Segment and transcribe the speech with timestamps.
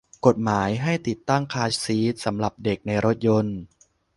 [0.25, 3.57] กฎหมายให้ติดตั้งคาร์ซีทสำหรับเด็กในรถยนต์